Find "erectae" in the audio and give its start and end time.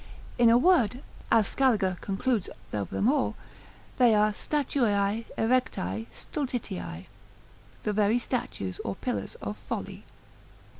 5.37-6.07